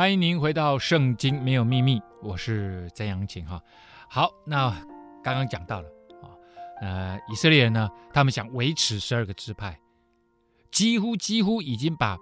[0.05, 3.59] 欢迎您回到《圣经没有秘密》，我是曾阳晴哈。
[4.07, 4.69] 好，那
[5.23, 5.89] 刚刚讲到了
[6.21, 6.29] 啊，
[6.79, 9.75] 呃，以色列人呢，他们想维持十二个支派，
[10.69, 12.15] 几乎几乎已经把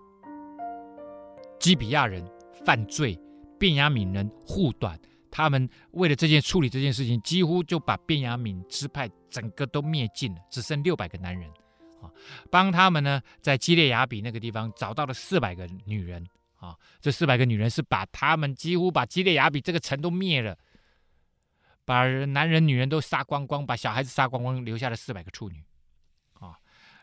[1.59, 2.25] 基比亚人
[2.65, 3.19] 犯罪、
[3.59, 4.97] 便雅悯人护短，
[5.29, 11.51] 他们为了这件处理这件事情，几乎就把便雅悯支派整个都灭尽了，只剩六百个男人，
[12.49, 16.25] 帮他们呢在基列雅比那个地方找到了四百个女人。
[16.63, 20.57] 啊，这四百个女人是把他们几乎把基列雅比这个城都灭了，
[21.83, 25.61] 把男人女人都杀光光，把小孩子杀光光，留下了四百个处女，
[26.39, 26.57] 啊，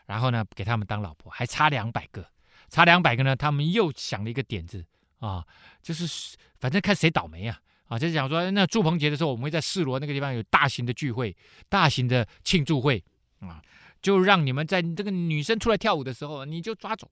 [0.07, 2.27] 然后呢给他们当老婆，还差两百个，
[2.69, 4.83] 差两百个呢，他们又想了一个点子
[5.19, 5.45] 啊，
[5.83, 11.37] 就是反正看谁倒霉啊，啊，就是讲说那祝棚节的时候，我们会在示罗那个地方有大型的聚会，
[11.69, 13.03] 大型的庆祝会
[13.41, 13.61] 啊，
[14.01, 17.07] 就让你们在这个女生出来跳舞的时候，你就抓走。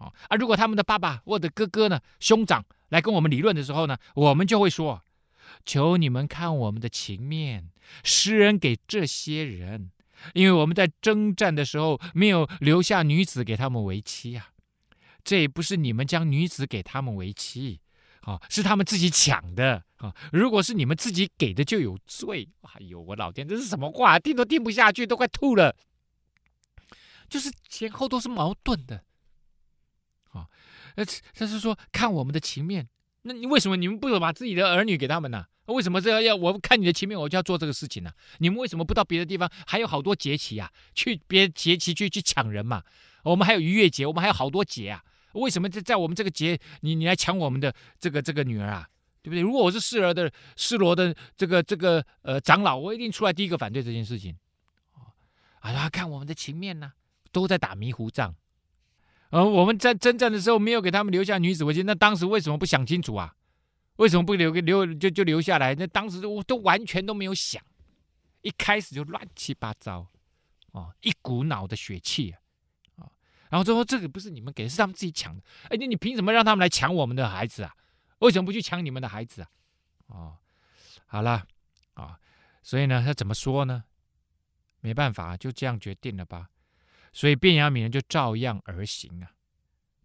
[0.00, 5.02] 啊，如果他们的爸爸或者哥哥呢，兄长来跟我们理论的时候呢，我们就会说，
[5.64, 7.70] 求你们看我们的情面，
[8.02, 9.90] 施恩给这些人，
[10.32, 14.48] 因为我们在征战的时候没有留下女子给他们为妻啊。
[15.22, 17.78] 这也不是你们将女子给他们为妻，
[18.22, 20.14] 啊，是他们自己抢的啊。
[20.32, 22.48] 如果是你们自己给的，就有罪。
[22.62, 24.18] 哎呦，我老天，这是什么话？
[24.18, 25.76] 听都听不下去，都快吐了。
[27.28, 29.04] 就是前后都是矛盾的，
[30.30, 30.46] 啊，
[30.96, 32.88] 呃，他是说看我们的情面。
[33.22, 35.44] 那你为什么你们不把自己的儿女给他们呢？
[35.66, 38.10] 为什么这要要我看你的情面，我就要做这个事情呢？
[38.38, 39.48] 你们为什么不到别的地方？
[39.66, 42.82] 还有好多节期啊，去别节期去去抢人嘛？
[43.22, 45.04] 我们还有逾越节，我们还有好多节啊。
[45.34, 48.88] 为什么在在我们这个节，你你来抢我们的这个这个女儿啊？
[49.22, 49.42] 对不对？
[49.42, 54.34] 如果我是示儿的示罗的这个这个呃长老，我一定出来第一个反对这件事情。
[55.60, 56.94] 啊，看我们的情面呢，
[57.30, 58.34] 都在打迷糊仗。
[59.30, 63.34] 而、我们在征战的时候没有给他们留下女子为妻，那当时为什么不想清楚啊？
[63.96, 65.74] 为什么不留个留就就留下来？
[65.74, 67.62] 那当时我都完全都没有想，
[68.40, 70.06] 一开始就乱七八糟，
[70.72, 72.34] 哦，一股脑的血气
[72.96, 73.06] 啊，
[73.50, 75.42] 然后最后这个不是你们给，是他们自己抢的。
[75.68, 77.74] 哎，你你凭什么让他们来抢我们的孩子啊？
[78.20, 79.48] 为什么不去抢你们的孩子啊？
[80.06, 80.36] 哦，
[81.06, 81.46] 好了，
[81.94, 82.18] 啊、
[82.62, 83.84] 所以呢，他怎么说呢？
[84.80, 86.48] 没办法，就这样决定了吧。
[87.12, 89.30] 所以便雅悯人就照样而行啊。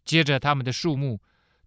[0.03, 1.19] 接着他们的数目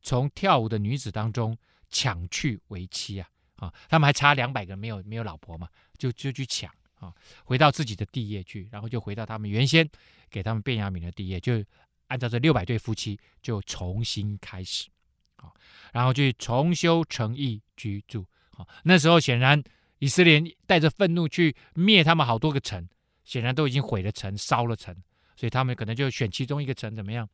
[0.02, 1.56] 从跳舞的女子当中
[1.90, 3.74] 抢去为妻啊啊！
[3.88, 7.12] 他们还差两百个没有没有老婆嘛，就就去抢啊，
[7.44, 9.88] 回到自己的地业去，然后就回到他们原先
[10.30, 11.64] 给他们便雅悯的地业，就
[12.06, 14.88] 按照这六百对夫妻就重新开始
[15.36, 15.50] 啊，
[15.92, 18.64] 然后去重修城邑居住啊。
[18.84, 19.60] 那时候显然
[19.98, 22.88] 以色列带着愤怒去灭他们好多个城，
[23.24, 24.94] 显然都已经毁了城，烧了城。
[25.38, 27.28] 所以他们可能就选其中一个城怎么样，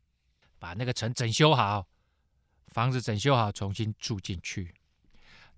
[0.59, 1.89] 把那个城整修好，
[2.67, 4.75] 房子整修好，重新住进去。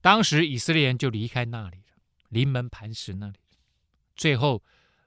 [0.00, 3.40] 当时以色列人就离开那里了，临门磐石那里。
[4.14, 4.62] 最后，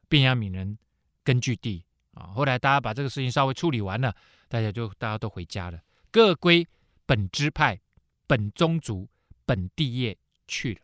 [0.10, 0.78] 便雅悯人
[1.24, 4.14] 根据地啊，后来大家把这个事情稍微处理完了，
[4.50, 6.68] 大家就大家都回家了，各归
[7.06, 7.80] 本支派、
[8.28, 9.08] 本宗族、
[9.46, 10.82] 本地业去了。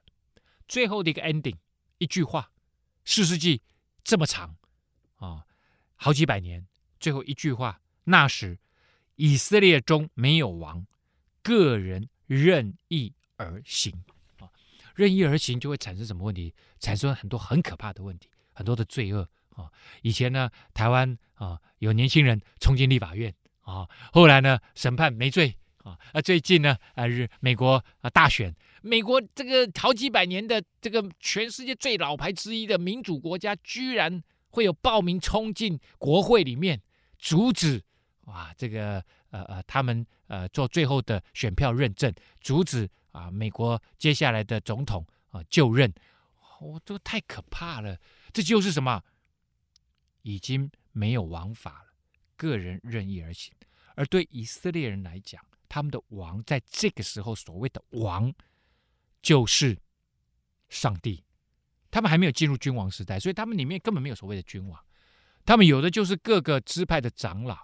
[0.69, 1.57] 最后的一个 ending，
[1.97, 2.49] 一句话，
[3.03, 3.61] 四世纪
[4.05, 4.55] 这么长。
[5.95, 6.65] 好几百年，
[6.99, 8.57] 最后一句话：那时
[9.15, 10.85] 以色列中没有王，
[11.41, 14.03] 个人任意而行。
[14.39, 14.49] 啊，
[14.93, 16.53] 任意而行就会产生什么问题？
[16.79, 19.71] 产生很多很可怕的问题，很多的罪恶啊。
[20.01, 25.97] 以前呢，台湾啊有年轻人冲进立法院啊，后来呢审判没罪啊。
[26.11, 34.21] 啊，最近呢啊日美国啊大选，美国这个好几百年的这个全世界最老牌之一的民主国家，居然。
[34.55, 36.81] 会有暴民冲进国会里面，
[37.19, 37.83] 阻止
[38.21, 45.93] 哇，这个呃呃，他们呃做最后的选票认证，阻止啊美国接下来的总统啊就任。
[46.61, 47.99] 哦，这个太可怕了！
[48.31, 49.03] 这就是什么？
[50.21, 51.93] 已经没有王法了，
[52.37, 53.53] 个人任意而行。
[53.95, 58.33] 而对以色列人来讲，他们的王在这个时候所谓的王，
[59.21, 59.77] 就是
[60.69, 61.24] 上帝。
[61.95, 64.77] 他们还没有进入君王时代，所以他们里面根本没有所谓的君王，
[65.45, 67.57] 他们有的就是各个支派的长老，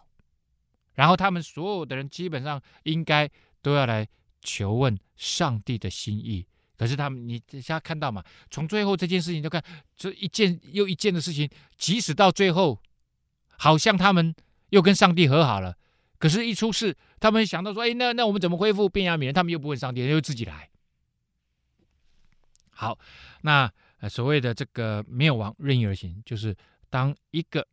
[0.93, 3.29] 然后他们所有的人基本上应该
[3.61, 4.07] 都要来
[4.39, 6.47] 求问上帝的心意。
[6.77, 8.23] 可是他们，你现在看到嘛？
[8.49, 9.61] 从最后这件事情就看，
[9.97, 12.81] 这一件又一件的事情，即使到最后，
[13.57, 14.33] 好像他们
[14.69, 15.75] 又跟上帝和好了，
[16.19, 20.69] 可是，一出事，他们想到说：“哎，那那我们怎么恢复便雅悯人？”他们又不问上帝，又自己来。
[22.69, 22.97] 好，
[23.41, 23.69] 那。
[24.09, 26.55] 所谓的这个没有王任意而行，就是
[26.89, 27.67] 当一个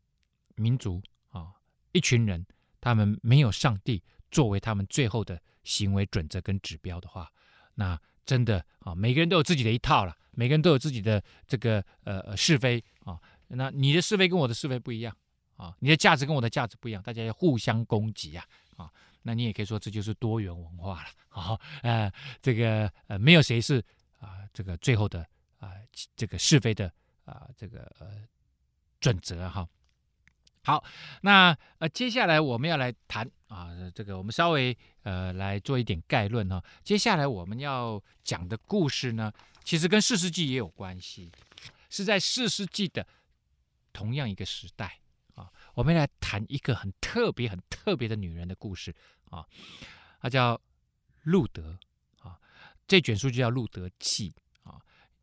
[0.57, 1.53] 民族啊，
[1.93, 2.45] 一群人，
[2.81, 7.33] 他们没有上帝作为他们最后的行为准则跟指标的话，
[7.75, 13.19] 那真的啊，每个人都有自己的一套了，每个人都有自己的这个呃是非啊，
[13.49, 15.17] 那你的是非跟我的是非不一样
[15.57, 18.45] 啊，你的价值跟我的价值不一样，大家要互相攻击啊
[18.77, 22.13] 啊，那你也可以说这就是多元文化了啊，呃，
[22.43, 23.83] 这个呃没有谁是
[24.21, 25.27] 啊这个最后的。
[25.59, 25.75] 啊，
[26.17, 26.93] 这个是非的
[27.25, 28.23] 啊，这个呃
[29.01, 29.69] 准则哈。
[30.65, 30.85] 好，
[31.23, 36.63] 那呃接下来我们要来谈啊，这个我们稍微呃来做一点概论哈。
[36.83, 39.33] 接下来我们要讲的故事呢，
[39.65, 41.33] 其实跟四世纪也有关系，
[41.89, 43.07] 是在四世纪的
[43.93, 45.01] 同样一个时代
[45.35, 45.51] 啊。
[45.75, 48.95] 我们来谈一个很特别、很特别的女人的故事
[49.31, 49.47] 啊，
[50.21, 50.61] 她叫
[51.23, 51.79] 路德
[52.21, 52.39] 啊。
[52.87, 54.35] 这卷书就叫路德记。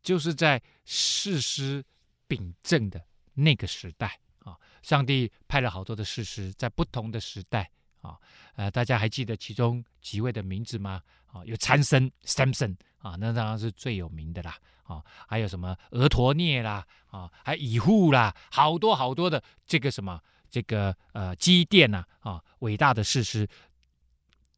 [0.06, 1.84] 就是在士师
[2.28, 3.04] 秉政的
[3.34, 7.68] 那个时代啊，上帝派了好多的士师，在不同的时代
[8.02, 8.16] 啊，
[8.54, 11.02] 呃，大家还记得其中几位的名字吗？
[11.26, 23.44] 啊，有参孙 Samson 啊，那当然是最有名的啦啊，还有什么俄陀聂啦啊，还以户啦，好多好多的这个什么这个呃积电呐啊，伟大的士师。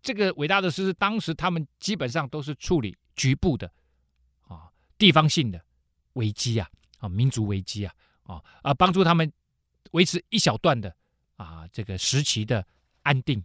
[0.03, 3.73] 这个伟大的士师，当时他们基本上都是处理局部的
[4.99, 5.65] 地方性的
[6.15, 6.69] 危机啊
[6.99, 7.95] 啊民族危机啊
[8.25, 9.33] 啊啊帮助他们
[9.93, 10.95] 维持一小段的
[11.37, 12.67] 啊这个时期的
[13.03, 13.43] 安定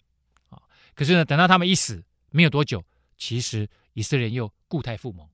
[0.49, 0.59] 啊。
[0.95, 2.83] 可是呢，等到他们一死，没有多久，
[3.17, 5.27] 其实以色列又故态复萌，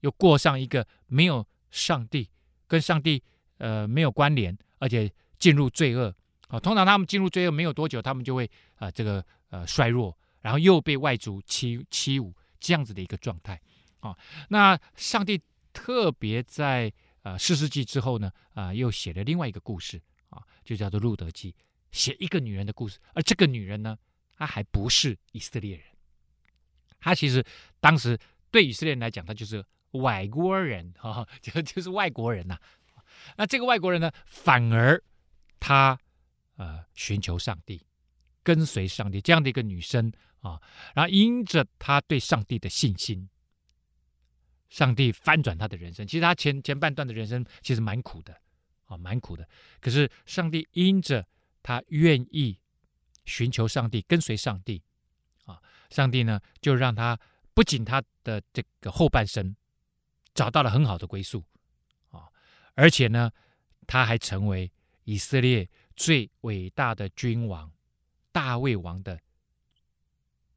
[0.00, 2.30] 又过上一个没有上帝、
[2.66, 3.22] 跟上帝
[3.58, 6.14] 呃没有关联，而且进入罪恶
[6.48, 6.60] 啊。
[6.60, 10.16] 通常他们进入罪恶没有多久，他们就会啊这个呃衰弱。
[10.42, 13.60] 然后又被外族欺欺侮，这样子的一个状态
[13.98, 14.16] 啊。
[14.48, 15.42] 那上帝
[15.76, 20.00] 特别在呃四世纪之后呢，啊、又写了另外一个故事
[20.30, 21.54] 啊，就叫做路德记，
[21.92, 22.98] 写一个女人的故事。
[23.12, 23.98] 而这个女人呢，
[24.38, 25.84] 她还不是以色列人，
[26.98, 27.44] 她其实
[27.78, 28.18] 当时
[28.50, 32.58] 对以色列人来讲，她就是外国人哈，就 就是外国人呐、
[33.36, 35.02] 那这个外国人呢，反而
[35.60, 35.98] 她
[36.56, 37.84] 呃寻求上帝，
[38.42, 40.10] 跟随上帝这样的一个女生。
[40.42, 40.62] 啊，
[40.94, 43.28] 然后因着她对上帝的信心，
[44.68, 46.06] 上帝翻转他的人生。
[46.06, 48.40] 其实他前前半段的人生其实蛮苦的，
[48.86, 49.48] 啊，蛮苦的。
[49.80, 51.26] 可是上帝因着
[51.62, 52.58] 他愿意
[53.24, 54.82] 寻求上帝，跟随上帝，
[55.44, 57.18] 啊，上帝呢就让他
[57.54, 59.54] 不仅他的这个后半生
[60.34, 61.44] 找到了很好的归宿，
[62.10, 62.28] 啊，
[62.74, 63.30] 而且呢
[63.86, 64.70] 他还成为
[65.04, 67.72] 以色列最伟大的君王
[68.32, 69.20] 大卫王的。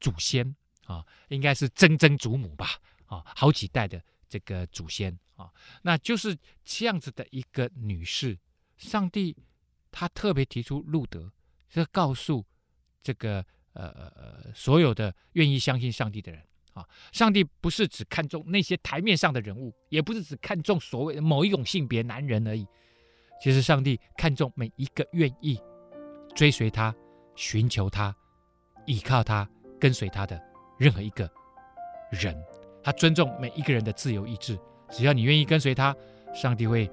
[0.00, 0.56] 祖先
[0.86, 2.80] 啊，应该是曾曾祖母吧，
[3.10, 5.52] 啊，好几代的这个祖先啊，
[5.82, 6.34] 那就是
[6.64, 8.38] 这样子的一个女士。
[8.78, 9.36] 上帝
[9.90, 11.30] 他特别提出路德，
[11.68, 12.42] 是告诉
[13.02, 13.44] 这个
[13.74, 16.42] 呃呃所有的愿意相信上帝的人
[16.72, 22.66] 啊，上帝不是只看重那些台面上的人物，也不是只看重所谓的某一种性别男人而已。
[23.42, 25.60] 其实上帝看重每一个愿意
[26.34, 26.94] 追随他、
[27.36, 28.16] 寻求他、
[28.86, 29.48] 依靠他。
[29.80, 30.38] 跟随他的
[30.78, 31.26] 任何一个
[32.10, 32.36] 人，
[32.82, 34.58] 他尊重每一个人的自由意志。
[34.90, 35.94] 只要你愿意跟随他，
[36.34, 36.90] 上帝会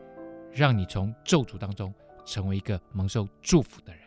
[0.51, 1.93] 让你从咒诅当中
[2.25, 4.01] 成为一个蒙受祝福的人，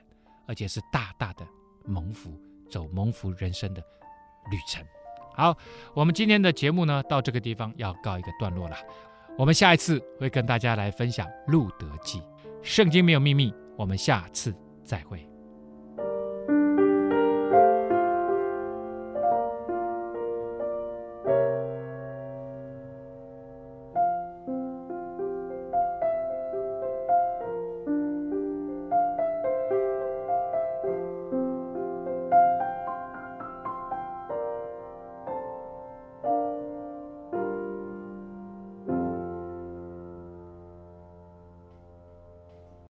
[0.46, 1.46] 而且是大大的
[1.84, 2.32] 蒙福，
[2.68, 3.80] 走蒙福人生的
[4.50, 4.84] 旅程。
[5.34, 5.56] 好，
[5.94, 8.76] 我们今天的节目呢，到这个地方要告一个段落了。
[9.38, 12.20] 我们下一次会跟大家来分享《路得记》，
[12.62, 13.54] 圣经没有秘密。
[13.76, 14.54] 我们下次
[14.84, 15.29] 再会。